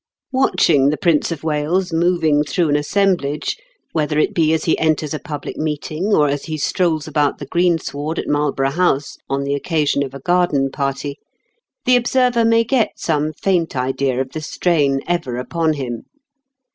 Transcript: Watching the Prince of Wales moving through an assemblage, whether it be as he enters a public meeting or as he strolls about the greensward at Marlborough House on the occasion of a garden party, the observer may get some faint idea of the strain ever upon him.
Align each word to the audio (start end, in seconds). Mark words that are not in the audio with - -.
Watching 0.31 0.89
the 0.89 0.97
Prince 0.97 1.31
of 1.31 1.43
Wales 1.43 1.93
moving 1.93 2.41
through 2.43 2.69
an 2.69 2.75
assemblage, 2.75 3.55
whether 3.91 4.17
it 4.17 4.33
be 4.33 4.51
as 4.51 4.65
he 4.65 4.75
enters 4.79 5.13
a 5.13 5.19
public 5.19 5.57
meeting 5.57 6.05
or 6.05 6.27
as 6.27 6.45
he 6.45 6.57
strolls 6.57 7.07
about 7.07 7.37
the 7.37 7.45
greensward 7.45 8.17
at 8.17 8.27
Marlborough 8.27 8.71
House 8.71 9.19
on 9.29 9.43
the 9.43 9.53
occasion 9.53 10.01
of 10.01 10.15
a 10.15 10.19
garden 10.19 10.71
party, 10.71 11.19
the 11.85 11.95
observer 11.95 12.43
may 12.43 12.63
get 12.63 12.93
some 12.95 13.31
faint 13.31 13.75
idea 13.75 14.19
of 14.19 14.31
the 14.31 14.41
strain 14.41 15.01
ever 15.07 15.37
upon 15.37 15.73
him. 15.73 16.05